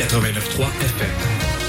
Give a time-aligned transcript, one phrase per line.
[0.00, 1.59] 89.3 FM.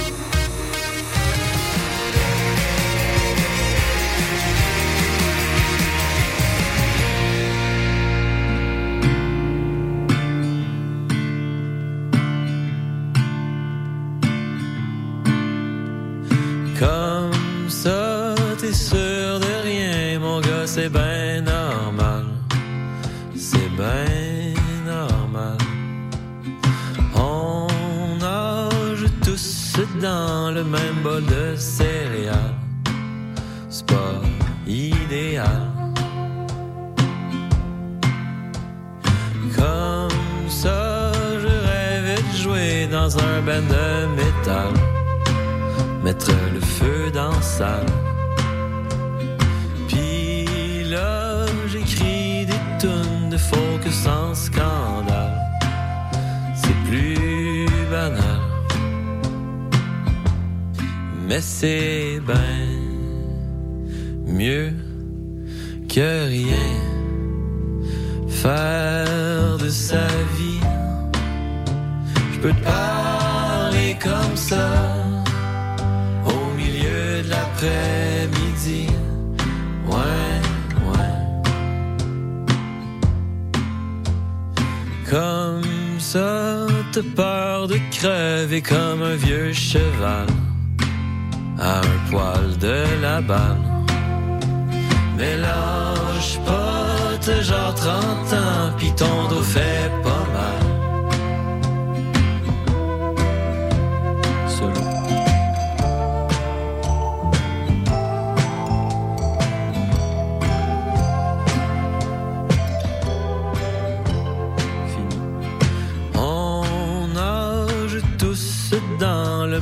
[30.64, 32.56] Même bol de céréales.
[33.88, 34.22] Pas
[34.68, 35.68] idéal.
[39.56, 41.12] Comme ça,
[41.42, 44.74] je rêvais de jouer dans un bain de métal.
[46.04, 48.01] Mettre le feu dans la salle
[61.32, 62.68] Mais c'est bien
[64.26, 64.74] mieux
[65.88, 66.68] que rien.
[68.28, 70.60] Faire de sa vie,
[72.34, 74.72] je peux te parler comme ça
[76.26, 78.88] au milieu de l'après-midi.
[79.88, 80.42] Ouais.
[85.10, 90.28] Comme ça, t'as peur de crever comme un vieux cheval
[91.62, 93.64] à un poil de la balle.
[95.18, 100.82] Mais lâche pas, t'as genre 30 ans, pis ton fait pas mal.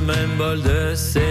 [0.06, 1.29] même bol de céréales.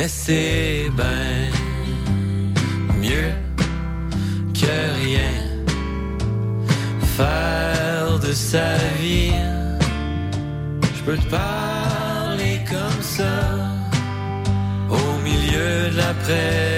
[0.00, 1.52] Mais c'est ben
[2.98, 3.32] mieux
[4.54, 4.74] que
[5.04, 5.34] rien.
[7.18, 9.34] Faire de sa vie,
[10.96, 13.34] je peux te parler comme ça.
[14.88, 16.69] Au milieu de l'après-midi,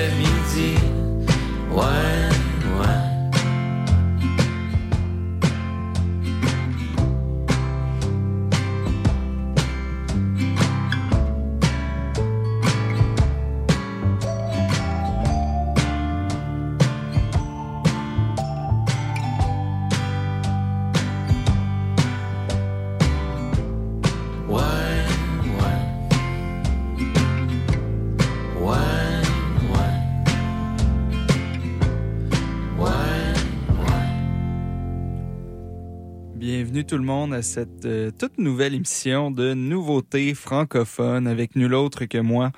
[36.92, 42.04] tout le monde à cette euh, toute nouvelle émission de nouveautés francophones avec nul autre
[42.04, 42.52] que moi,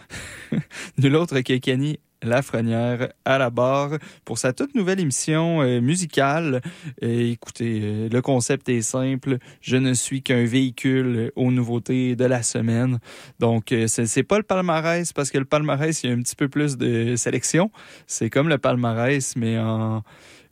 [0.99, 3.93] nul autre que Kenny Lafrenière à la barre
[4.25, 6.63] pour sa toute nouvelle émission euh, musicale.
[7.01, 9.39] écoutez, euh, le concept est simple.
[9.61, 12.99] Je ne suis qu'un véhicule aux nouveautés de la semaine.
[13.39, 16.49] Donc, c'est pas le palmarès parce que le palmarès, il y a un petit peu
[16.49, 17.71] plus de sélection.
[18.09, 20.03] C'est comme le palmarès, mais en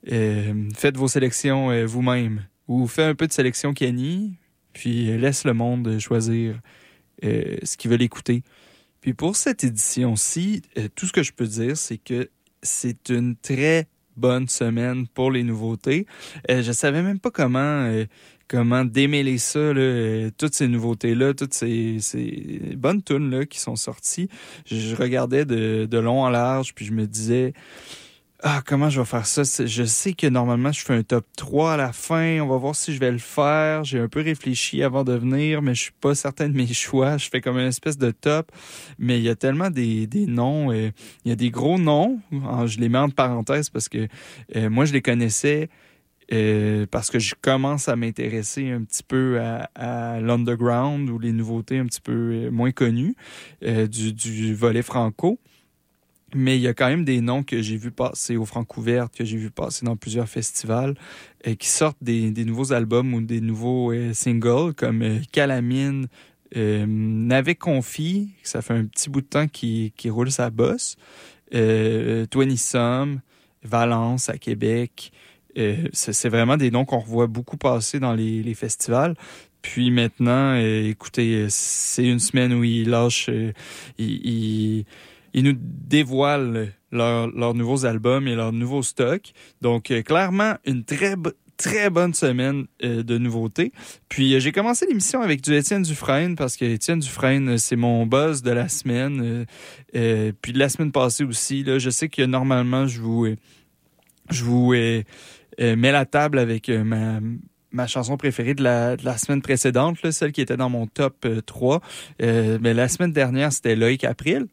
[0.07, 4.35] faites vos sélections vous-même ou fais un peu de sélection Kenny,
[4.73, 6.61] puis laisse le monde choisir
[7.25, 8.43] euh, ce qu'ils veulent écouter.
[9.03, 12.31] Puis pour cette édition-ci, euh, tout ce que je peux dire, c'est que
[12.63, 16.07] c'est une très bonne semaine pour les nouveautés.
[16.49, 18.05] Euh, je savais même pas comment euh,
[18.47, 19.73] comment démêler ça,
[20.37, 21.99] toutes ces nouveautés-là, toutes ces,
[22.77, 24.29] bonnes tunes là qui sont sorties.
[24.67, 27.55] Je, regardais de, de long en large, puis je me disais
[28.45, 29.43] ah, comment je vais faire ça?
[29.45, 32.41] Je sais que normalement, je fais un top 3 à la fin.
[32.41, 33.85] On va voir si je vais le faire.
[33.85, 37.19] J'ai un peu réfléchi avant de venir, mais je suis pas certain de mes choix.
[37.19, 38.51] Je fais comme une espèce de top.
[38.99, 40.73] Mais il y a tellement des, des noms.
[40.73, 40.91] Euh,
[41.25, 42.21] il y a des gros noms.
[42.67, 44.09] je les mets en parenthèse parce que
[44.57, 45.69] euh, moi, je les connaissais.
[46.33, 51.31] Euh, parce que je commence à m'intéresser un petit peu à, à l'underground ou les
[51.31, 53.15] nouveautés un petit peu moins connues
[53.61, 55.39] du, du volet franco.
[56.35, 59.25] Mais il y a quand même des noms que j'ai vu passer au Francouverte, que
[59.25, 60.95] j'ai vu passer dans plusieurs festivals,
[61.45, 66.09] et qui sortent des, nouveaux albums ou des nouveaux euh, singles comme euh, Calamine,
[66.57, 70.97] euh, Navet Confi, ça fait un petit bout de temps qui, qui roule sa bosse,
[71.55, 72.27] euh,
[73.65, 75.13] Valence à Québec.
[75.57, 79.15] Euh, c'est vraiment des noms qu'on revoit beaucoup passer dans les, festivals.
[79.63, 83.31] Puis maintenant, écoutez, c'est une semaine où il lâche,
[83.99, 84.85] il
[85.35, 89.33] il nous dévoile leurs nouveaux albums et leurs nouveaux stocks.
[89.61, 91.15] Donc, clairement, une très,
[91.57, 93.73] très bonne semaine de nouveautés.
[94.09, 98.43] Puis j'ai commencé l'émission avec du Étienne Dufresne parce que Étienne Dufresne, c'est mon boss
[98.43, 99.47] de la semaine.
[99.93, 101.63] puis de la semaine passée aussi.
[101.63, 103.27] Là, je sais que normalement, je vous,
[104.31, 107.21] je vous mets la table avec ma,
[107.73, 110.87] ma chanson préférée de la, de la semaine précédente, là, celle qui était dans mon
[110.87, 111.77] top 3.
[111.77, 111.81] Euh,
[112.23, 114.47] euh, mais la semaine dernière, c'était Loïc April.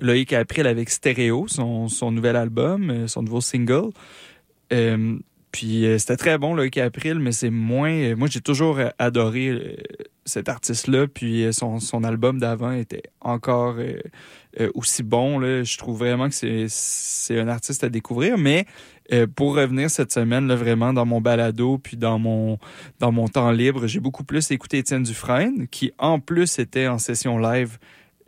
[0.00, 3.90] Loïc April avec Stéréo, son, nouvel album, euh, son nouveau single.
[5.52, 8.14] puis c'était très bon, Loïc April, mais c'est moins...
[8.14, 9.78] moi, j'ai toujours adoré
[10.24, 13.76] cet artiste-là, puis son, album d'avant était encore
[14.74, 15.40] aussi bon.
[15.40, 18.64] Je trouve vraiment que c'est un artiste à découvrir, mais
[19.12, 22.58] euh, pour revenir cette semaine, vraiment dans mon balado, puis dans mon
[23.28, 27.78] temps libre, j'ai beaucoup plus écouté Étienne Dufresne, qui en plus était en session live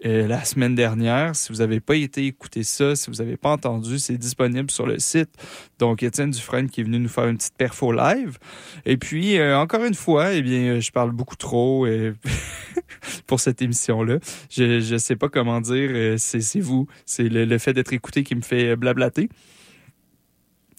[0.04, 1.34] euh, la semaine dernière.
[1.36, 4.86] Si vous n'avez pas été écouter ça, si vous n'avez pas entendu, c'est disponible sur
[4.86, 5.30] le site.
[5.78, 8.38] Donc, Étienne Dufresne qui est venu nous faire une petite perfo live.
[8.84, 11.86] Et puis, euh, encore une fois, eh bien, je parle beaucoup trop
[13.26, 14.18] pour cette émission-là.
[14.50, 16.86] Je ne sais pas comment dire, c'est vous.
[17.06, 19.28] C'est le, fait d'être écouté qui me fait blablater.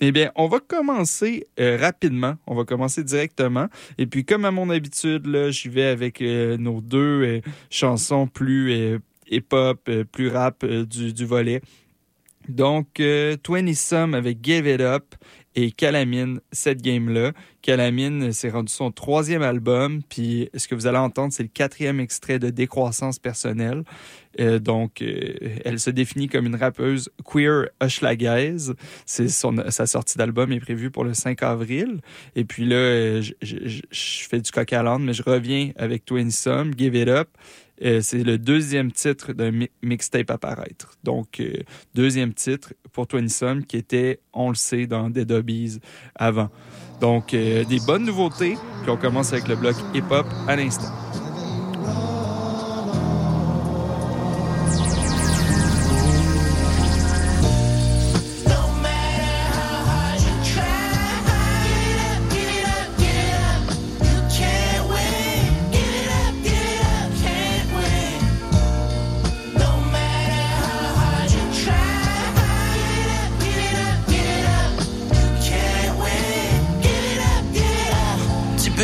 [0.06, 2.36] Eh bien, on va commencer euh, rapidement.
[2.46, 3.68] On va commencer directement.
[3.98, 8.28] Et puis, comme à mon habitude, là, j'y vais avec euh, nos deux euh, chansons
[8.28, 9.00] plus
[9.34, 11.62] hip-hop, plus rap du, du, volet.
[12.50, 13.02] Donc,
[13.44, 15.16] Twenty Some avec Give It Up
[15.56, 17.32] et Calamine, cette game-là.
[17.62, 22.00] Calamine, c'est rendu son troisième album, puis ce que vous allez entendre, c'est le quatrième
[22.00, 23.84] extrait de Décroissance personnelle.
[24.40, 28.74] Euh, donc, euh, elle se définit comme une rappeuse queer hochelaguaise.
[29.06, 32.02] C'est sa sortie d'album est prévue pour le 5 avril.
[32.36, 36.96] Et puis là, je, fais du coq à mais je reviens avec Twin Some, Give
[36.96, 37.30] It Up.
[37.82, 40.98] Euh, c'est le deuxième titre d'un mixtape à paraître.
[41.04, 41.54] Donc, euh,
[41.96, 45.80] deuxième titre pour Twenty Some qui était, on le sait, dans Dead Hobbies
[46.16, 46.50] avant.
[47.02, 48.56] Donc, euh, des bonnes nouveautés.
[48.84, 50.94] Puis on commence avec le bloc hip-hop à l'instant.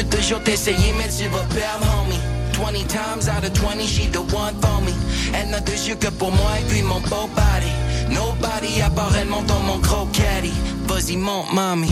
[0.10, 2.20] Toujours t'essayer, mais tu vas perdre, homie.
[2.60, 4.92] 20 times out of 20, she the one for me.
[5.34, 7.72] Elle n'a de yeux que pour moi et puis mon beau body.
[8.10, 10.52] Nobody à part elle monte dans mon gros caddy.
[10.86, 11.88] Vas-y, monte, mommy.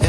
[0.00, 0.08] Yeah.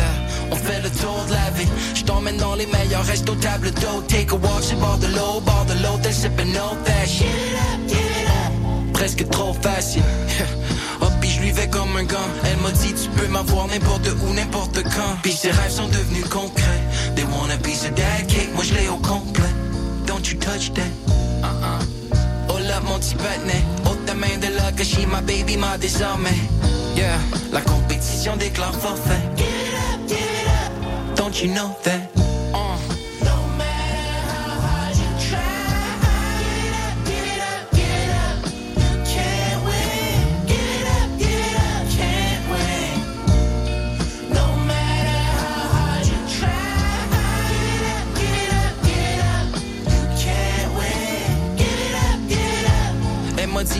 [0.51, 1.67] On fait le tour de la vie.
[1.93, 4.01] Je dans les meilleurs restos, table d'eau.
[4.07, 7.27] Take a walk sur bord de l'eau, bord de l'hôtel, sipping no fashion.
[8.93, 10.03] Presque trop facile.
[11.39, 12.17] Je lui vais comme un gant.
[12.43, 15.15] Elle m'a dit tu peux m'avoir n'importe où, n'importe quand.
[15.23, 16.83] Puis ses rêves sont devenus concrets.
[17.15, 19.53] They want a piece of cake, moi je l'ai au complet.
[20.05, 20.91] Don't you touch that.
[21.43, 21.85] Uh-uh.
[22.49, 25.77] Oh là mon petit patinet, oh ta main de là que she my baby m'a
[25.77, 26.37] désormais.
[26.95, 27.17] Yeah,
[27.53, 29.21] la compétition déclare forfait.
[29.37, 31.15] Get it up, get it up.
[31.15, 32.18] Don't you know that?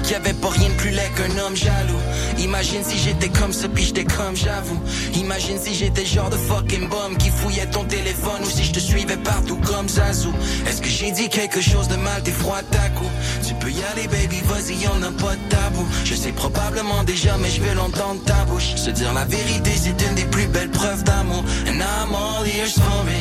[0.10, 2.00] Y avait pas rien de plus laid qu'un homme jaloux.
[2.40, 4.80] Imagine si j'étais comme ça, puis j'étais comme j'avoue.
[5.16, 8.80] Imagine si j'étais genre de fucking bum qui fouillait ton téléphone ou si je te
[8.80, 10.34] suivais partout comme Zazou.
[10.68, 13.10] Est-ce que j'ai dit quelque chose de mal, t'es froid à coup?
[13.48, 15.86] Tu peux y aller, baby, vas-y, y'en a pas de tabou.
[16.04, 18.76] Je sais probablement déjà, mais je vais l'entendre ta bouche.
[18.76, 21.44] Se dire la vérité, c'est une des plus belles preuves d'amour.
[21.68, 23.20] And I'm all ears for me.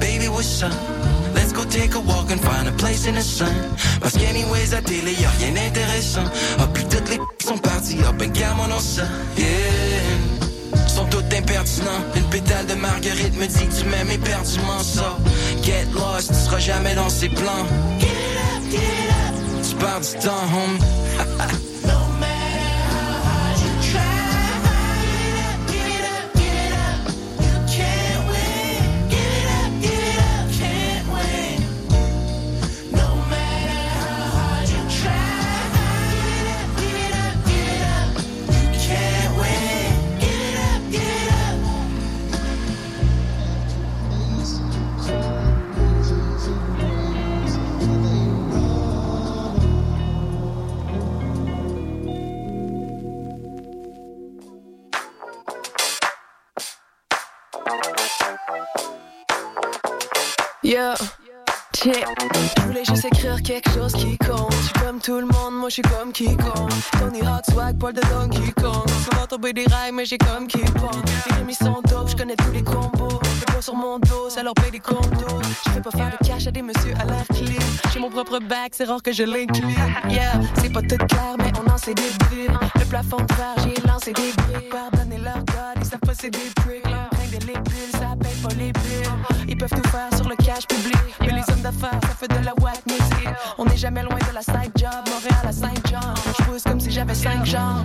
[0.00, 1.01] Baby, what's up?
[1.34, 3.54] Let's go take a walk and find a place in the sun.
[4.00, 6.24] Parce qu'anyways, à télé, y'a rien d'intéressant.
[6.58, 9.02] Ah, puis toutes les sont parties, ah ben mon ça.
[9.36, 9.46] Yeah.
[10.88, 12.02] Sont toutes impertinents.
[12.14, 15.16] Une pétale de marguerite me dit que tu m'aimes éperdument ça.
[15.62, 17.66] Get lost, tu seras jamais dans ses plans.
[17.98, 19.68] Get it up, get up.
[19.68, 21.58] Tu pars du temps, homie.
[78.72, 79.74] c'est rare que je l'inclue.
[80.08, 82.48] Yeah, c'est pas tout clair, mais on en sait des brilles.
[82.78, 84.70] Le plafond de verre, j'ai lancé des briques.
[84.70, 86.80] Pardonnez leur god, ils savent pas c'est des prix.
[86.82, 89.48] Prends des bulles, ça paye pas les bulles.
[89.48, 90.96] Ils peuvent tout faire sur le cash public.
[91.20, 93.28] Mais les hommes d'affaires, ça fait de la whack music.
[93.58, 96.14] On est jamais loin de la side job, Montréal à Saint-Jean.
[96.38, 97.84] Je pousse comme si j'avais cinq jambes.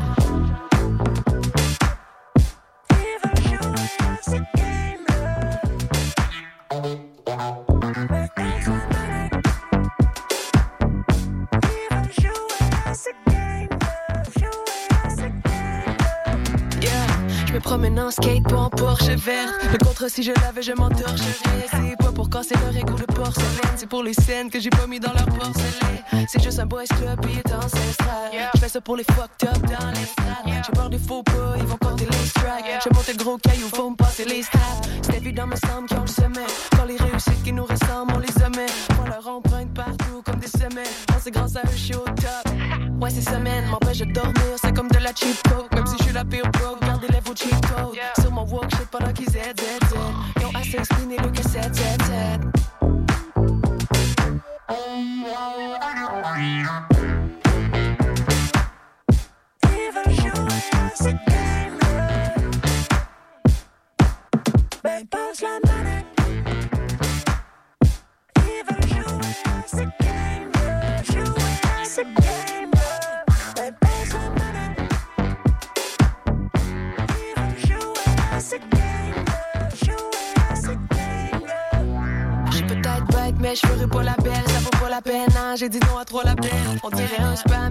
[18.07, 19.49] En skate, pas en Porsche vert.
[19.71, 21.65] Le contre, si je l'avais, je m'entorcherais.
[21.71, 23.75] C'est pas pour casser leur égo de porcelaine.
[23.75, 26.25] C'est pour les scènes que j'ai pas mis dans leur porcelaine.
[26.29, 28.31] C'est juste un boys club, il est ancestral.
[28.55, 30.45] Je fais ça pour les fucked up dans les strates.
[30.45, 32.65] J'ai peur des faux pas, ils vont compter les strikes.
[32.83, 34.87] Je monte le gros caillou, vont me passer les straps.
[35.01, 36.47] C'est évident, me semble qu'ils ont le sommet.
[36.77, 38.71] Quand les réussites qui nous ressemblent, on les omet.
[39.01, 40.93] On leur emprunte partout comme des semaines.
[41.21, 42.53] c'est grâce à eux, je suis au top.
[43.01, 45.71] Ouais, ces semaines m'empêchent de dormir, c'est comme la cheap coke.
[45.73, 47.97] Même si je suis la pire broke, gardez les vos cheap codes.
[48.19, 50.15] Sur mon walk, shit pendant qu'ils aident, aident, aident.
[50.39, 51.41] Ils ont assez expliqué le que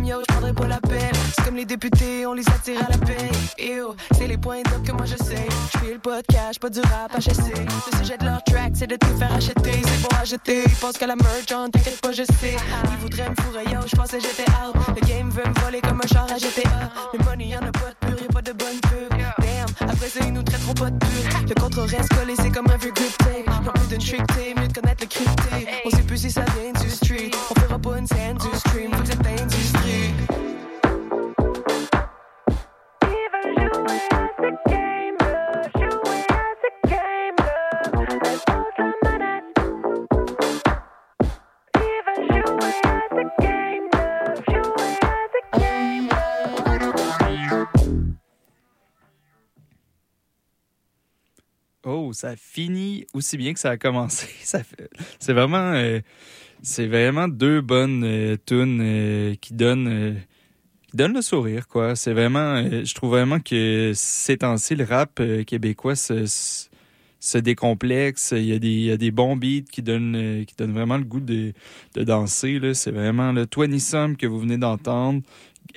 [0.04, 1.12] yo, je prendrai pas la peine.
[1.34, 3.30] C'est comme les députés, on les attire à la paix.
[3.58, 5.46] Yo, c'est les points d'op que moi je sais.
[5.72, 7.52] Je fais le podcast, pas du rap HSC.
[7.56, 9.82] Le sujet de leur track, c'est de te faire acheter.
[9.84, 12.56] C'est bon à jeter, ils pensent qu'à la merch, on t'inquiète pas, je sais.
[12.90, 14.74] Ils voudraient me fourrer, yo, je pensais j'étais out.
[14.88, 16.90] Le game veut me voler comme un char à GTA.
[17.12, 19.18] Le money, y'en a pas de pur, y'a pas de bonne pub.
[19.38, 21.40] Damn, après ça, ils nous traiteront pas de pur.
[21.48, 23.64] Le contre reste collé, c'est comme un vieux grip tape.
[23.64, 25.66] J'en plus d'une trick mieux de connaître le crypté.
[25.84, 27.30] On sait plus si ça vient du street.
[27.50, 28.90] On fera pas une scène stream,
[51.88, 54.26] Oh, ça finit aussi bien que ça a commencé.
[54.42, 54.90] Ça fait,
[55.20, 56.00] c'est vraiment, euh,
[56.62, 60.14] c'est vraiment deux bonnes euh, tunes euh, qui donnent, euh,
[60.94, 61.96] donnent le sourire, quoi.
[61.96, 68.32] C'est vraiment, je trouve vraiment que ces temps-ci, le rap québécois se, décomplexe.
[68.36, 71.52] Il y a des, il bons beats qui donnent, qui donnent vraiment le goût de,
[71.94, 72.58] danser.
[72.58, 72.74] Là.
[72.74, 75.22] C'est vraiment le 20 Some que vous venez d'entendre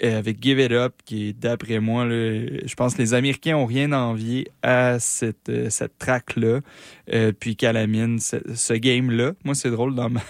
[0.01, 3.65] avec Give It Up, qui est d'après moi, là, je pense que les Américains ont
[3.65, 4.15] rien à
[4.61, 6.61] à cette, cette track-là,
[7.13, 9.33] euh, puis Calamine, ce, ce game-là.
[9.43, 10.21] Moi, c'est drôle dans ma.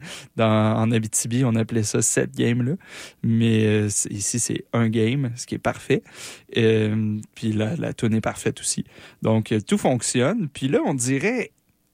[0.36, 2.74] Dans, en Abitibi, on appelait ça cette game-là.
[3.22, 6.02] Mais euh, ici, c'est un game, ce qui est parfait.
[6.56, 8.84] Euh, puis la, la tune est parfaite aussi.
[9.22, 10.48] Donc, euh, tout fonctionne.
[10.48, 11.52] Puis là, on dirait...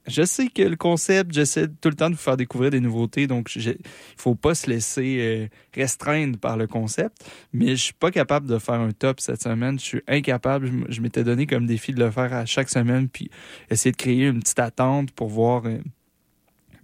[0.08, 3.28] Je sais que le concept, j'essaie tout le temps de vous faire découvrir des nouveautés,
[3.28, 3.76] donc il
[4.16, 7.24] faut pas se laisser restreindre par le concept.
[7.52, 9.78] Mais je suis pas capable de faire un top cette semaine.
[9.78, 10.68] Je suis incapable.
[10.88, 13.30] Je m'étais donné comme défi de le faire à chaque semaine, puis
[13.70, 15.62] essayer de créer une petite attente pour voir...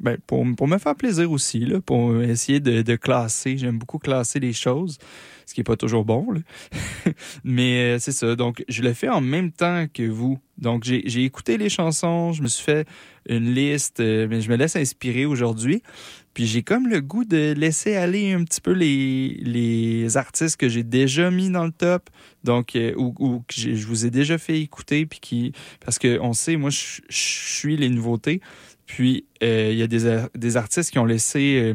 [0.01, 3.59] ben, pour, pour me faire plaisir aussi, là, pour essayer de, de classer.
[3.59, 4.99] J'aime beaucoup classer les choses,
[5.47, 6.31] ce qui est pas toujours bon.
[6.31, 6.41] là.
[7.45, 8.37] Mais euh, c'est ça.
[8.37, 10.39] Donc, je le fais en même temps que vous.
[10.57, 12.87] Donc, j'ai écouté les chansons, je me suis fait
[13.29, 15.83] une liste, euh, mais je me laisse inspirer aujourd'hui.
[16.35, 20.69] Puis j'ai comme le goût de laisser aller un petit peu les, les artistes que
[20.69, 22.11] j'ai déjà mis dans le top,
[22.45, 25.53] donc euh, ou, ou que je vous ai déjà fait écouter, puis qui
[25.85, 28.41] parce que on sait, moi je suis les nouveautés.
[28.89, 31.75] Puis euh, il y a des, des artistes qui ont laissé, euh,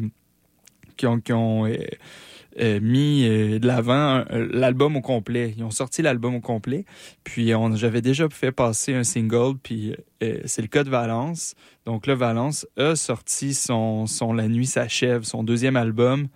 [0.98, 5.54] qui ont, qui ont euh, mis de l'avant l'album au complet.
[5.56, 6.84] Ils ont sorti l'album au complet.
[7.22, 9.56] Puis j'avais déjà fait passer un single.
[9.62, 11.54] Puis c'est le cas de Valence.
[11.86, 16.28] Donc là, Valence a sorti son, son La nuit s'achève, son deuxième album,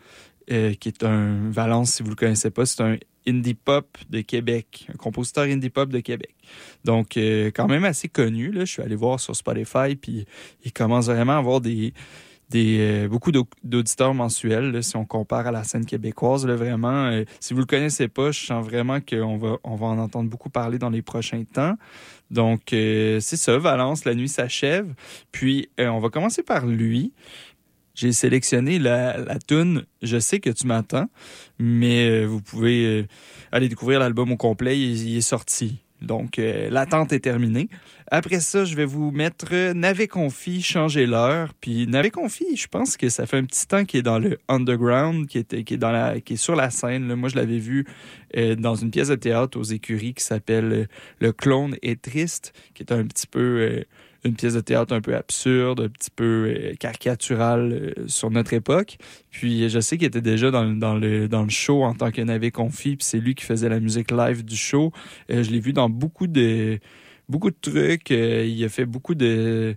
[0.49, 2.97] qui est un Valence, si vous le connaissez pas, c'est un
[3.29, 6.35] indie pop de Québec, un compositeur indie pop de Québec.
[6.85, 8.51] Donc, quand même assez connu.
[8.51, 8.65] Là.
[8.65, 10.27] Je suis allé voir sur Spotify, puis
[10.65, 11.93] il commence vraiment à avoir des,
[12.51, 17.61] des beaucoup d'auditeurs mensuels si on compare à la scène québécoise là, vraiment si vous
[17.61, 20.89] le connaissez pas je sens vraiment qu'on va on va en entendre beaucoup parler dans
[20.89, 21.75] les prochains temps
[22.31, 24.95] donc c'est ça Valence la nuit s'achève
[25.31, 27.13] puis on va commencer par lui
[27.99, 31.09] j'ai sélectionné la, la tune Je sais que tu m'attends,
[31.59, 33.07] mais euh, vous pouvez euh,
[33.51, 35.81] aller découvrir l'album au complet, il, est sorti.
[36.01, 37.69] Donc, euh, l'attente est terminée.
[38.09, 41.55] Après ça, je vais vous mettre Navet Confi, Changer l'heure.
[41.61, 44.39] Puis Navet Confi, je pense que ça fait un petit temps qu'il est dans le
[44.47, 47.13] underground, qui est, est, est sur la scène.
[47.17, 47.85] Moi, je l'avais vu
[48.59, 50.89] dans une pièce de théâtre aux écuries qui s'appelle
[51.19, 53.83] Le clone est triste, qui est un petit peu
[54.25, 58.53] une pièce de théâtre un peu absurde, un petit peu euh, caricaturale euh, sur notre
[58.53, 58.99] époque.
[59.31, 63.05] Puis je sais qu'il était déjà dans, le, show en tant que navet confi, puis
[63.05, 64.93] c'est lui qui faisait la musique live du show.
[65.31, 66.79] Euh, je l'ai vu dans beaucoup de
[67.29, 68.11] beaucoup de trucs.
[68.11, 69.77] il a fait beaucoup de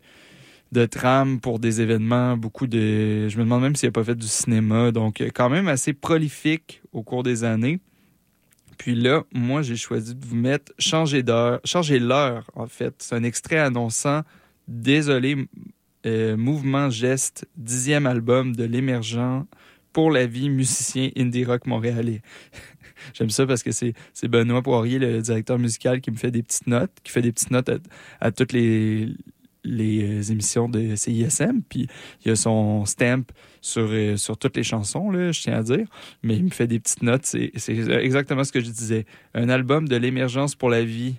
[0.71, 3.27] de trames pour des événements, beaucoup de...
[3.27, 4.91] Je me demande même s'il n'a pas fait du cinéma.
[4.93, 7.81] Donc, quand même assez prolifique au cours des années.
[8.81, 12.95] Puis là, moi, j'ai choisi de vous mettre Changer d'heure, changer l'heure, en fait.
[12.97, 14.23] C'est un extrait annonçant
[14.67, 15.35] Désolé,
[16.07, 19.45] euh, Mouvement Geste, dixième album de l'émergent
[19.93, 22.23] pour la vie musicien indie rock montréalais.
[23.13, 26.65] J'aime ça parce que c'est Benoît Poirier, le directeur musical, qui me fait des petites
[26.65, 27.69] notes, qui fait des petites notes
[28.19, 29.13] à toutes les,
[29.63, 31.87] les euh, émissions de CISM, puis
[32.23, 33.23] il y a son stamp
[33.61, 35.87] sur, euh, sur toutes les chansons, là, je tiens à dire,
[36.23, 39.05] mais il me fait des petites notes, c'est exactement ce que je disais.
[39.33, 41.15] Un album de l'émergence pour la vie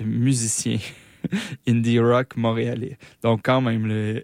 [0.00, 0.78] musicien.
[1.66, 2.98] indie rock montréalais.
[3.22, 4.20] Donc, quand même, euh,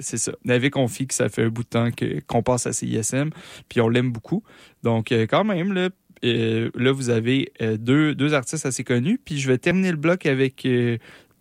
[0.00, 0.32] c'est ça.
[0.44, 1.88] Navé Confi, que ça fait un bout de temps
[2.26, 3.30] qu'on passe à CISM,
[3.70, 4.42] puis on l'aime beaucoup.
[4.82, 5.88] Donc, quand même, là,
[6.22, 9.18] là vous avez deux, deux artistes assez connus.
[9.24, 10.68] Puis, je vais terminer le bloc avec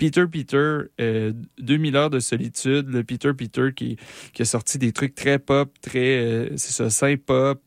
[0.02, 0.80] Peter Peter,
[1.60, 4.00] 2000 euh, heures de solitude, le Peter Peter qui,
[4.40, 7.62] a sorti des trucs très pop, très, euh, c'est ça, saint pop.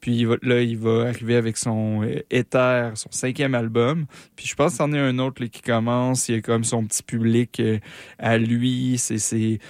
[0.00, 4.06] Puis là, il va arriver avec son euh, Ether, son cinquième album.
[4.34, 6.28] Puis je pense qu'il y a un autre qui commence.
[6.28, 7.62] Il y a comme son petit public
[8.18, 8.96] à lui.
[8.98, 9.60] C'est, c'est,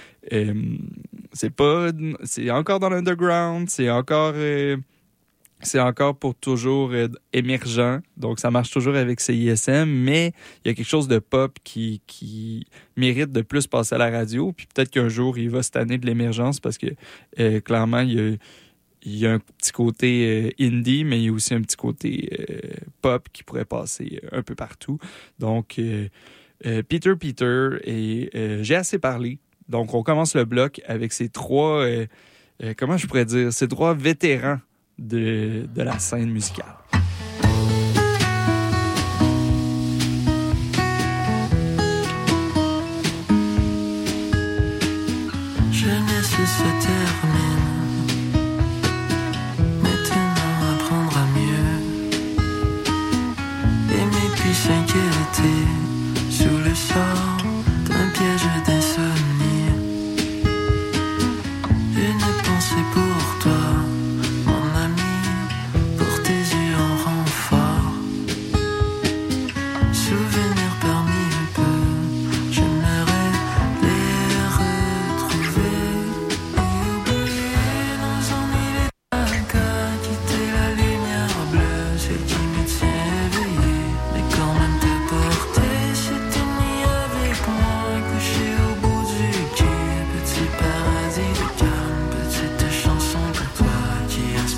[1.33, 1.91] c'est pas,
[2.23, 3.69] c'est encore dans l'underground.
[3.69, 4.33] C'est encore
[5.61, 7.99] c'est encore pour toujours euh, émergent.
[8.17, 12.01] Donc, ça marche toujours avec CISM, mais il y a quelque chose de pop qui,
[12.95, 14.51] mérite de plus passer à la radio.
[14.53, 16.87] Puis peut-être qu'un jour, il va cette année de l'émergence parce que
[17.39, 18.37] euh, clairement, il
[19.05, 22.29] y, a, un petit côté euh, indie, mais il y a aussi un petit côté
[23.01, 24.97] pop qui pourrait passer un peu partout.
[25.39, 25.79] Donc,
[26.61, 28.29] Peter Peter, et
[28.61, 29.39] j'ai assez parlé.
[29.67, 31.85] Donc, on commence le bloc avec ces trois,
[32.77, 34.59] comment je pourrais dire, ces trois vétérans
[34.99, 36.65] de, la scène musicale.
[45.71, 47.65] Jeunesse se termine.
[49.81, 50.33] Maintenant
[50.73, 51.77] apprendre à mieux.
[53.91, 55.59] Aimer puis s'inquiéter
[56.29, 57.37] sous le sort
[57.87, 58.78] d'un piège d'insomnie.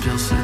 [0.02, 0.41] feel say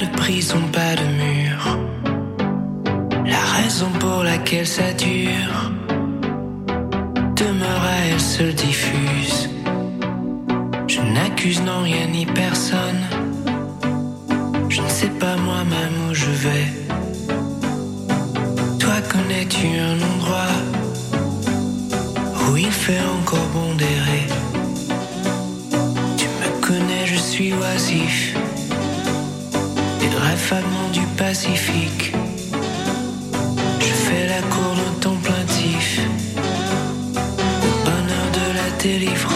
[0.00, 1.78] de prison, pas de mur.
[3.26, 5.58] La raison pour laquelle ça dure
[7.36, 9.50] demeure elle se diffuse.
[10.86, 13.02] Je n'accuse non rien ni personne.
[14.68, 16.68] Je ne sais pas moi-même où je vais.
[18.78, 20.56] Toi connais-tu un endroit
[22.48, 23.69] où il fait encore bon
[30.50, 32.12] vaguement du Pacifique.
[33.78, 36.00] Je fais la cour contemplatif
[36.36, 39.29] au bonheur de la délivrance.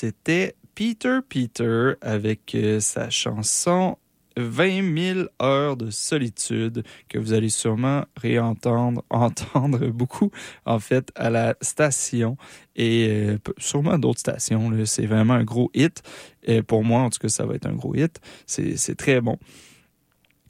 [0.00, 3.98] C'était Peter Peter avec euh, sa chanson
[4.38, 10.30] 20 000 heures de solitude que vous allez sûrement réentendre, entendre beaucoup
[10.64, 12.38] en fait à la station
[12.76, 14.72] et euh, sûrement d'autres stations.
[14.86, 16.02] C'est vraiment un gros hit.
[16.44, 18.22] Et pour moi, en tout cas, ça va être un gros hit.
[18.46, 19.36] C'est très bon.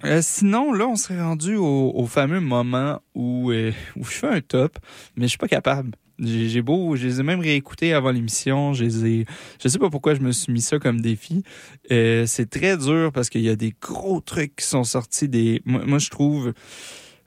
[0.05, 4.79] Euh, sinon, là, on serait rendu au, fameux moment où, où je fais un top,
[5.17, 5.97] mais je suis pas capable.
[6.23, 8.73] J'ai beau, je les ai même réécoutés avant l'émission.
[8.75, 9.27] Je les ai,
[9.63, 11.43] je sais pas pourquoi je me suis mis ça comme défi.
[11.91, 15.63] Euh, c'est très dur parce qu'il y a des gros trucs qui sont sortis des.
[15.65, 16.53] Moi, je trouve.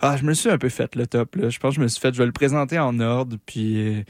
[0.05, 1.35] Ah, je me suis un peu fait le top.
[1.37, 1.49] Là.
[1.49, 2.13] Je pense que je me suis fait.
[2.13, 3.37] Je vais le présenter en ordre.
[3.45, 4.03] Puis, euh,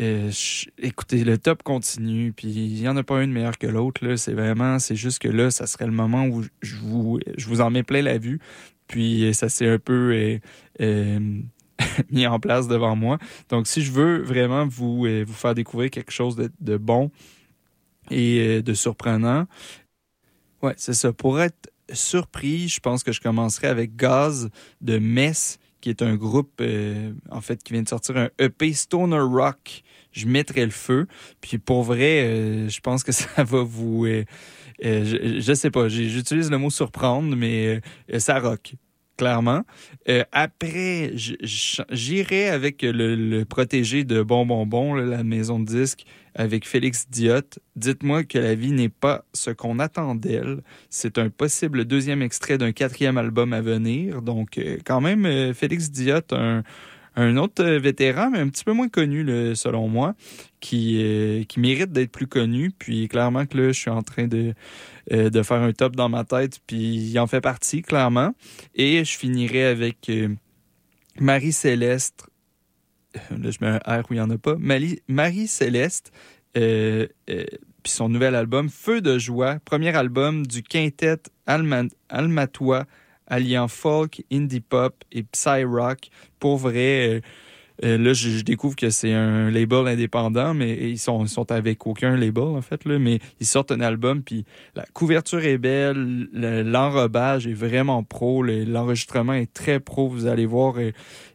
[0.00, 0.30] euh,
[0.78, 2.32] écoutez, le top continue.
[2.32, 4.14] Puis, il y en a pas une meilleure que l'autre.
[4.14, 7.60] C'est vraiment, c'est juste que là, ça serait le moment où je vous, je vous
[7.60, 8.38] en mets plein la vue.
[8.86, 10.38] Puis, ça s'est un peu
[12.10, 13.18] mis en place devant moi.
[13.48, 17.10] Donc, si je veux vraiment vous, euh, vous faire découvrir quelque chose de, bon
[18.10, 19.46] et euh, de surprenant,
[20.62, 21.12] ouais, c'est ça.
[21.12, 26.14] Pour être surpris, je pense que je commencerai avec Gaz de Metz, qui est un
[26.14, 29.82] groupe, euh, en fait, qui vient de sortir un EP Stoner Rock.
[30.12, 31.06] Je mettrai le feu.
[31.40, 34.06] Puis pour vrai, je pense que ça va vous...
[34.82, 37.80] je, je sais pas, j'utilise le mot surprendre, mais
[38.18, 38.74] ça rock
[39.20, 39.64] clairement.
[40.08, 46.66] Euh, après, j'irai avec le, protégé de Bon Bon Bon, la maison de disques, avec
[46.66, 47.60] Félix Diot.
[47.76, 50.62] Dites-moi que la vie n'est pas ce qu'on attend d'elle.
[50.88, 54.22] C'est un possible deuxième extrait d'un quatrième album à venir.
[54.22, 56.62] Donc, euh, quand même, euh, Félix Diot, un,
[57.16, 60.14] un autre vétéran, mais un petit peu moins connu, selon moi,
[60.60, 62.70] qui, qui mérite d'être plus connu.
[62.70, 64.54] Puis clairement que là, je suis en train de,
[65.12, 68.32] euh, de faire un top dans ma tête, puis il en fait partie, clairement.
[68.76, 70.28] Et je finirai avec euh,
[71.18, 72.26] Marie-Céleste.
[73.30, 74.54] Là, je mets un R où il n'y en a pas.
[75.08, 76.12] Marie-Céleste,
[76.56, 82.86] euh, puis son nouvel album, Feu de joie, premier album du quintet Almatois
[83.26, 86.10] alliant folk, indie pop et psy rock.
[86.40, 87.22] Pour vrai,
[87.84, 92.16] euh, là, je, découvre que c'est un label indépendant, mais ils sont, sont avec aucun
[92.16, 97.46] label, en fait, là, mais ils sortent un album, puis la couverture est belle, l'enrobage
[97.46, 100.92] est vraiment pro, l'enregistrement est très pro, vous allez voir, euh,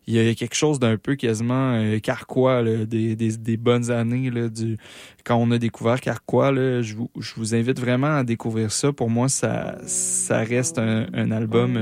[0.07, 4.29] il y a quelque chose d'un peu quasiment euh, carquois des, des, des, bonnes années
[4.29, 4.77] là, du,
[5.23, 6.51] quand on a découvert Carquois.
[6.51, 8.93] Là, je, vous, je vous invite vraiment à découvrir ça.
[8.93, 11.77] Pour moi, ça, ça reste un, un album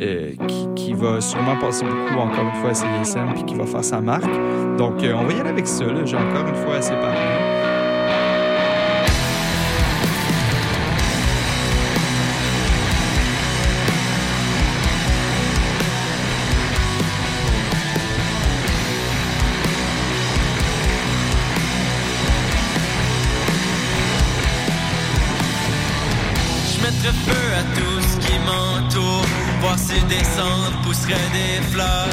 [0.00, 3.66] euh, qui, qui, va sûrement passer beaucoup encore une fois à CSM puis qui va
[3.66, 4.32] faire sa marque.
[4.78, 5.84] Donc, euh, on va y aller avec ça.
[6.04, 7.51] J'ai encore une fois assez parlé.
[30.08, 32.08] Descendre pousserait des fleurs.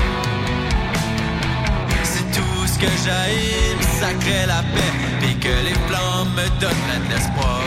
[2.04, 7.04] C'est tout ce que j'aime, ça crée la paix, puis que les flammes me donneraient
[7.06, 7.64] de l'espoir.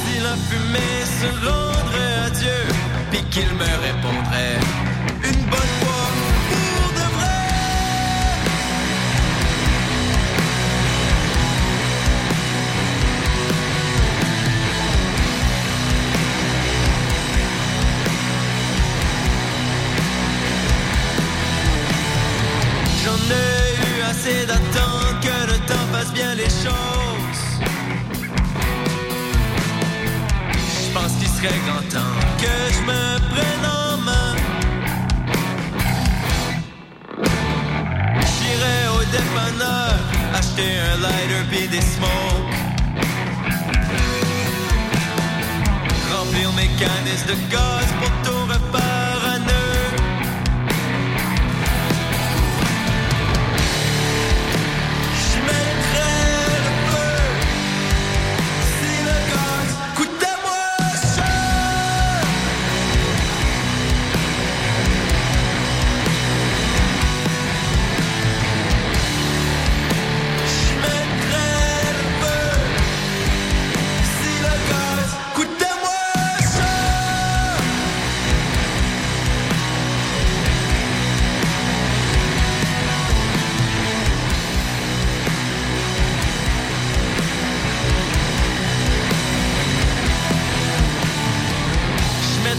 [0.00, 1.30] Si la fumée se
[2.26, 2.60] à Dieu,
[3.10, 4.61] puis qu'il me répondrait
[26.14, 27.44] bien les choses.
[30.84, 34.34] Je pense qu'il serait grand temps que je me prenne en main.
[38.32, 39.94] J'irai au dépanneur
[40.34, 42.58] acheter un lighter puis des smokes.
[46.14, 49.01] Remplir mes canisses de gaz pour tout repas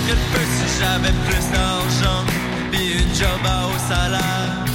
[0.10, 2.24] si j'avais plus d'argent
[2.72, 4.66] Puis une job à haut salaire.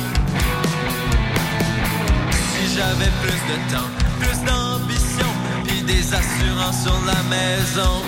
[2.52, 5.30] Si j'avais plus de temps, plus d'ambition
[5.64, 8.02] Puis des assurances sur la maison.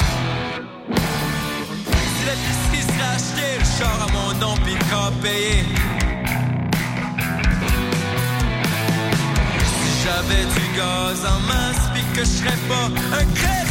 [1.85, 5.65] Si l'épicerie serait achetée, le char à mon nom puis le corps payé.
[9.79, 12.87] Si j'avais du gaz en masse puis que je serais pas
[13.19, 13.70] un crève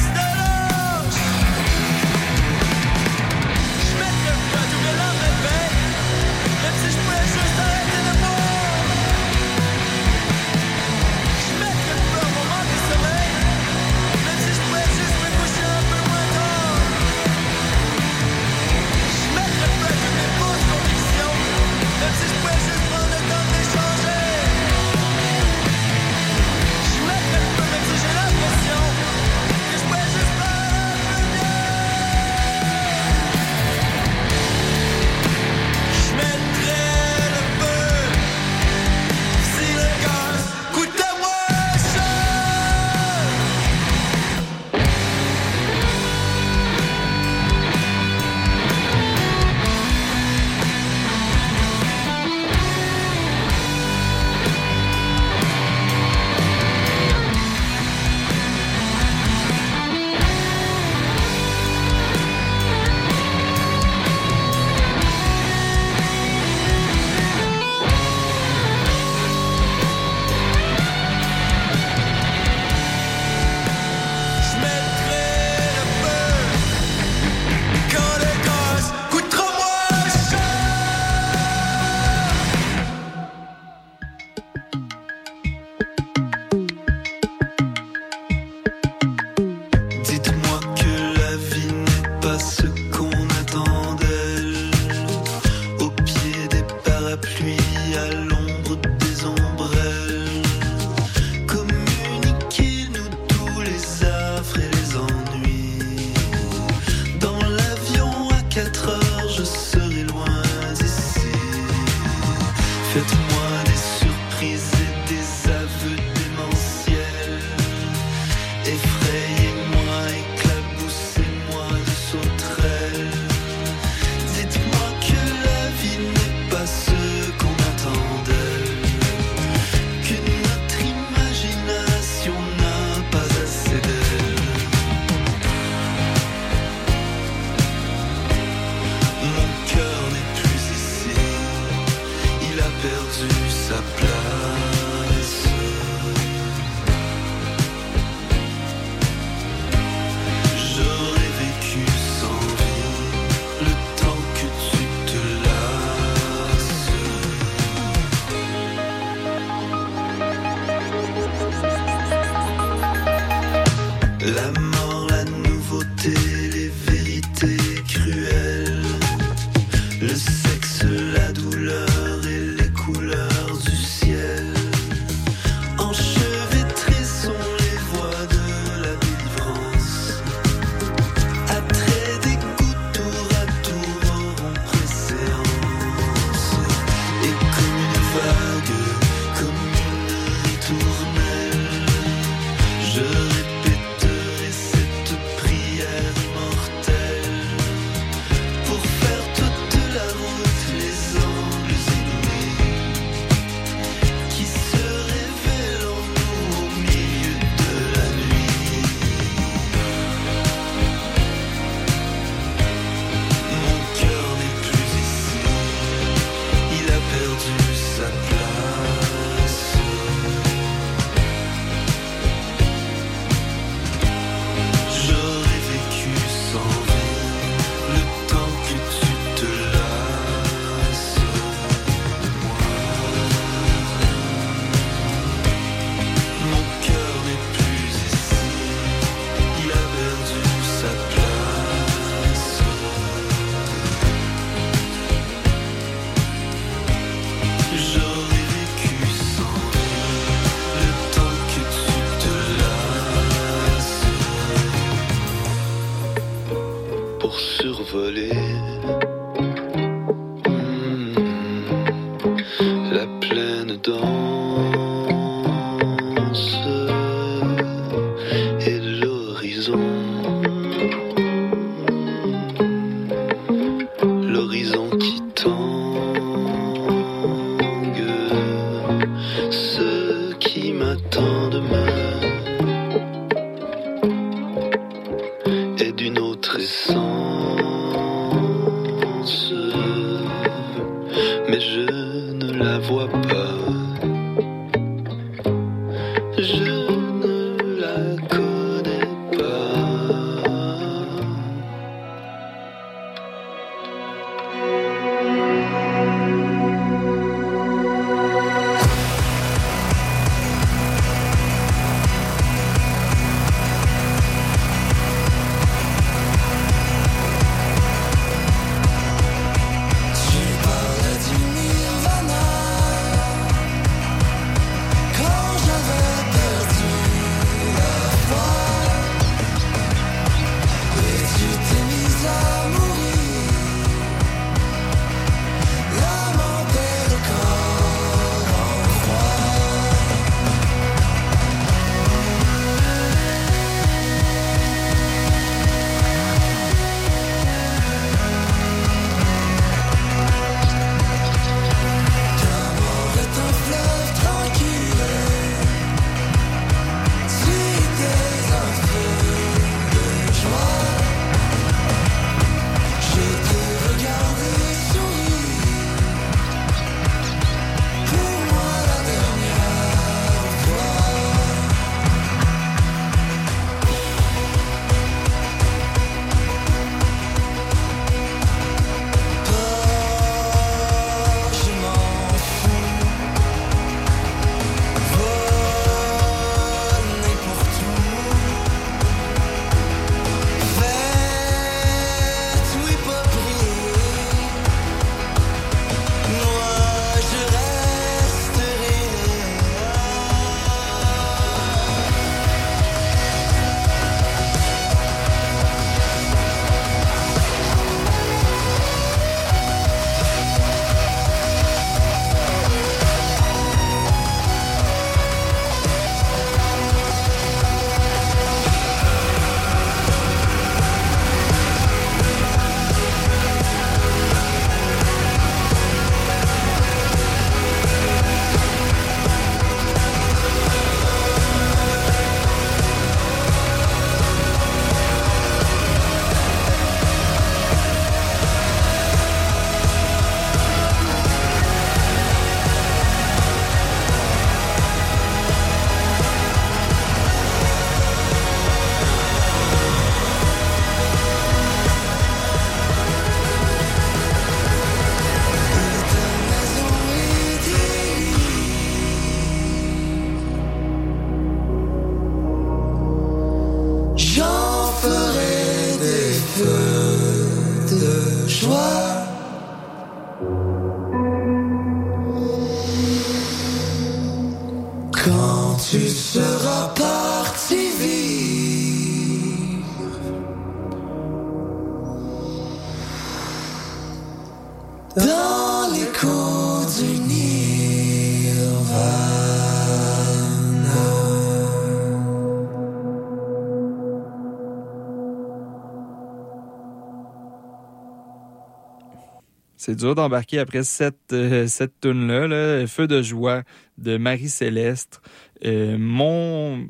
[499.89, 503.63] C'est dur d'embarquer après cette, euh, cette tune-là, là, Feu de joie
[503.97, 505.19] de Marie-Céleste.
[505.65, 506.87] Euh, mon.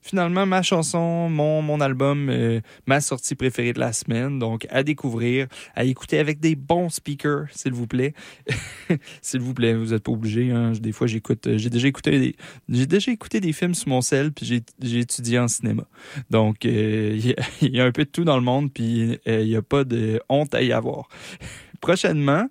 [0.00, 4.38] Finalement, ma chanson, mon, mon album, euh, ma sortie préférée de la semaine.
[4.38, 8.14] Donc, à découvrir, à écouter avec des bons speakers, s'il vous plaît.
[9.20, 10.52] s'il vous plaît, vous n'êtes pas obligés.
[10.52, 10.70] Hein.
[10.80, 11.48] Des fois, j'écoute.
[11.56, 12.36] J'ai déjà écouté des,
[12.68, 15.82] j'ai déjà écouté des films sur mon sel, puis j'ai, étudié en cinéma.
[16.30, 17.18] Donc, euh,
[17.60, 19.56] il y, y a un peu de tout dans le monde, puis euh, il n'y
[19.56, 21.08] a pas de honte à y avoir
[21.80, 22.48] prochainement,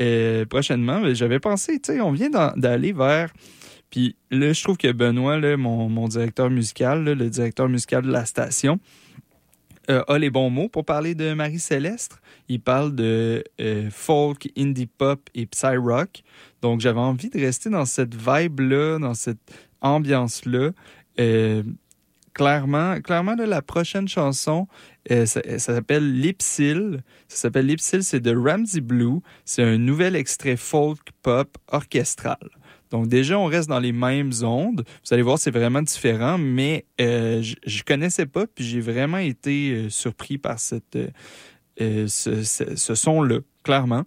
[0.00, 3.32] euh, prochainement, j'avais pensé, tu sais, on vient d'aller vers.
[3.90, 8.26] Puis là, je trouve que Benoît, mon, mon directeur musical, le directeur musical de la
[8.26, 8.78] station,
[9.90, 12.20] euh, a les bons mots pour parler de Marie-Céleste.
[12.48, 16.22] Il parle de euh, folk, indie pop et psy rock.
[16.60, 19.38] Donc, j'avais envie de rester dans cette vibe-là, dans cette
[19.80, 20.72] ambiance-là.
[22.38, 24.68] Clairement, clairement la prochaine chanson,
[25.10, 27.02] euh, ça, ça s'appelle Lipsil.
[27.26, 29.20] Ça s'appelle Lipsil, c'est de Ramsey Blue.
[29.44, 32.38] C'est un nouvel extrait folk pop orchestral.
[32.90, 34.84] Donc déjà, on reste dans les mêmes ondes.
[35.04, 39.18] Vous allez voir, c'est vraiment différent, mais euh, je, je connaissais pas, puis j'ai vraiment
[39.18, 41.08] été euh, surpris par euh,
[41.80, 44.04] euh, ce, son-là, clairement.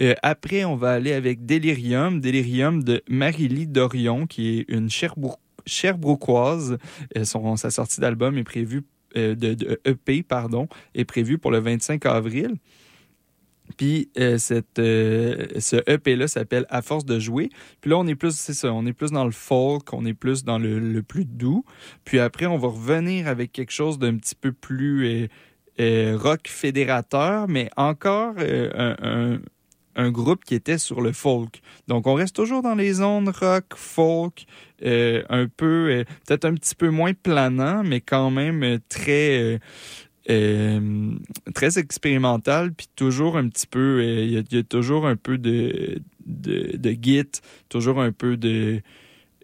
[0.00, 5.40] Euh, après, on va aller avec Delirium, Delirium de Marie-Lie Dorion, qui est une Cherbourg-
[5.66, 6.78] Cherbrouquoise.
[7.16, 8.82] Euh, son, sa sortie d'album est prévue
[9.16, 12.54] euh, de, EP pardon, est prévu pour le 25 avril.
[13.76, 17.50] Puis euh, cette, ce EP-là s'appelle À force de jouer.
[17.80, 20.14] Puis là, on est plus, c'est ça, on est plus dans le folk, on est
[20.14, 21.64] plus dans le, le plus doux.
[22.04, 25.28] Puis après, on va revenir avec quelque chose d'un petit peu plus
[25.78, 29.38] rock fédérateur, mais encore un-
[30.00, 31.60] un groupe qui était sur le folk.
[31.88, 34.46] Donc, on reste toujours dans les zones rock, folk,
[34.84, 39.60] euh, un peu, euh, peut-être un petit peu moins planant, mais quand même euh, très,
[41.54, 45.16] très expérimental, puis toujours un petit peu, il y, a- il y a toujours un
[45.16, 48.80] peu de, de, de git, toujours un peu de...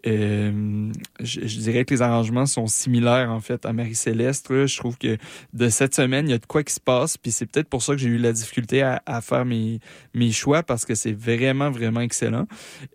[0.07, 4.65] euh, je, dirais que les arrangements sont similaires en fait à Marie-Céleste.
[4.65, 5.17] Je trouve que
[5.53, 7.81] de cette semaine, il y a de quoi qui se passe, puis c'est peut-être pour
[7.81, 9.79] ça que j'ai eu la difficulté à, faire mes,
[10.31, 12.47] choix parce que c'est vraiment, vraiment excellent.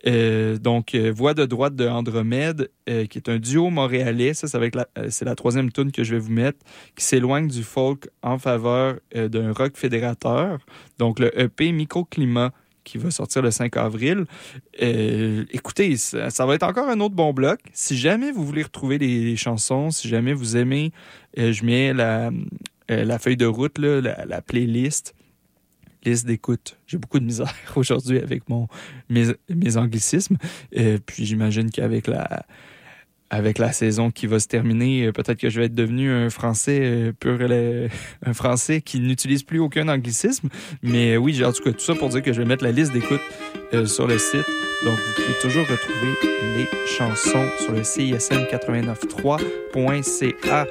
[0.07, 4.33] Euh, donc, euh, Voix de droite de Andromède, qui est un duo montréalais.
[4.33, 6.59] Ça, être la- c'est la troisième tune que je vais vous mettre,
[6.95, 10.59] qui s'éloigne du folk en faveur d'un rock fédérateur.
[10.97, 12.51] Donc, le EP Microclimat
[12.83, 14.25] qui va sortir le 5 avril.
[14.81, 17.59] Euh, écoutez, ça, va être encore un autre bon bloc.
[17.73, 20.91] Si jamais vous voulez retrouver les, chansons, si jamais vous aimez,
[21.37, 22.31] euh, je mets la,
[22.91, 25.15] euh, la feuille de route, la, la playlist
[26.05, 26.77] liste d'écoute.
[26.85, 28.67] J'ai beaucoup de misère aujourd'hui avec mon
[29.07, 30.35] mes, mes anglicismes.
[30.71, 32.45] Puis j'imagine qu'avec la
[33.33, 36.29] avec la saison qui va se terminer, euh, peut-être que je vais être devenu un
[36.29, 37.87] Français euh, pur, euh,
[38.25, 40.49] un Français qui n'utilise plus aucun anglicisme.
[40.83, 42.71] Mais oui, j'ai en tout cas tout ça pour dire que je vais mettre la
[42.71, 43.21] liste d'écoute
[43.85, 44.45] sur le site.
[44.85, 46.15] Donc, vous pouvez toujours retrouver
[46.57, 50.67] les chansons sur le CISM893.ca.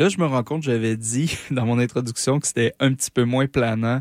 [0.00, 3.24] là, je me rends compte, j'avais dit dans mon introduction que c'était un petit peu
[3.24, 4.00] moins planant.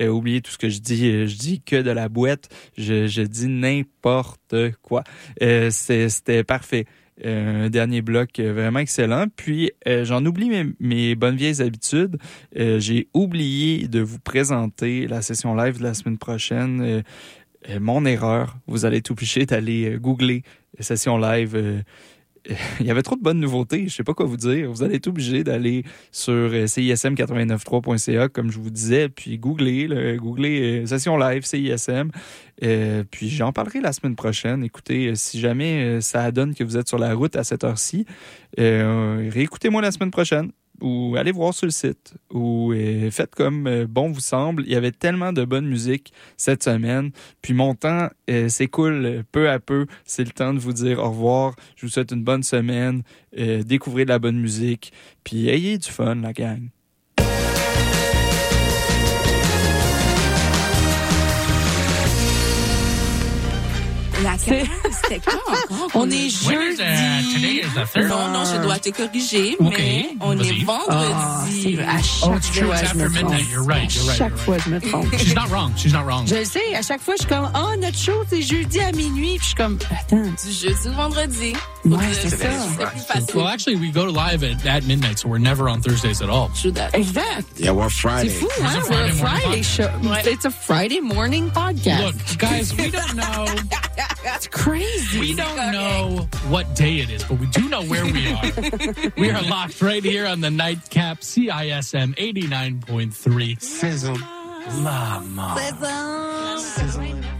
[0.00, 1.10] Euh, oubliez tout ce que je dis.
[1.10, 2.48] euh, Je dis que de la boîte.
[2.78, 5.02] Je, dis n'importe quoi.
[5.42, 6.86] Euh, c'était parfait.
[7.22, 9.26] Un dernier bloc vraiment excellent.
[9.36, 12.16] Puis, j'en oublie mes, bonnes vieilles habitudes.
[12.56, 17.02] J'ai oublié de vous présenter la session live de la semaine prochaine.
[17.78, 18.56] Mon erreur.
[18.66, 20.44] Vous allez être obligé d'aller googler
[20.78, 21.82] session live.
[22.80, 24.70] il y avait trop de bonnes nouveautés, je sais pas quoi vous dire.
[24.70, 30.86] Vous allez être obligé d'aller sur euh, CISM893.ca, comme je vous disais, puis googler, euh,
[30.86, 32.10] session live CISM.
[32.62, 34.64] Euh, puis j'en parlerai la semaine prochaine.
[34.64, 38.06] Écoutez, si jamais ça donne que vous êtes sur la route à cette heure-ci,
[38.56, 40.50] réécoutez-moi la semaine prochaine
[40.80, 44.64] ou allez voir sur le site ou euh, faites comme euh, bon vous semble.
[44.66, 47.10] Il y avait tellement de bonne musique cette semaine.
[47.42, 49.86] Puis mon temps euh, s'écoule peu à peu.
[50.04, 51.54] C'est le temps de vous dire au revoir.
[51.76, 53.02] Je vous souhaite une bonne semaine.
[53.38, 54.92] Euh, découvrez de la bonne musique.
[55.24, 56.68] Puis ayez du fun, la gang.
[64.22, 65.90] La c'était encore?
[65.94, 67.60] On est When is, uh, today jeudi.
[67.60, 68.08] is the third?
[68.08, 71.76] Non, non, je dois te corriger, mais on est c'est vendredi.
[71.76, 71.84] vrai.
[71.86, 72.66] À chaque Oh, it's true.
[72.66, 73.24] fois, je me after midnight.
[73.24, 73.50] trompe.
[73.50, 73.94] You're right.
[73.94, 74.18] You're À right.
[74.18, 75.10] chaque fois, je me trompe.
[75.10, 75.20] right.
[75.24, 75.72] She's not wrong.
[75.76, 76.26] She's not wrong.
[76.26, 78.92] Je le sais, à chaque fois, je suis comme, oh, notre show, c'est jeudi à
[78.92, 79.36] minuit.
[79.38, 80.16] Puis je suis comme, attends.
[80.22, 81.52] Du jeudi au vendredi.
[81.86, 82.36] Ouais, c'est ça.
[82.36, 83.34] C'est plus.
[83.34, 86.28] Well, actually, we go to live at, at midnight, so we're never on Thursdays at
[86.28, 86.50] all.
[86.92, 87.58] Exact.
[87.58, 88.28] Yeah, we're C'est Friday.
[88.28, 88.74] fou, It's hein?
[88.74, 90.30] a We're Friday a morning Friday show.
[90.30, 92.04] It's a Friday morning podcast.
[92.04, 93.46] Look, guys, we don't know.
[94.24, 95.20] It's crazy.
[95.20, 99.12] We don't know what day it is, but we do know where we are.
[99.16, 103.62] we are locked right here on the nightcap CISM 89.3.
[103.62, 104.16] Sizzle.
[104.82, 105.80] La mort.
[105.80, 107.39] Bon,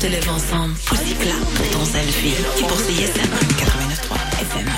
[0.00, 0.74] Te lève ensemble.
[0.92, 2.34] Aussi plat pour ton selfie.
[2.58, 3.20] Et pour CISM
[3.58, 4.70] 89.3 FM.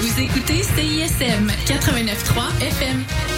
[0.00, 3.37] Vous écoutez CISM 89.3 FM.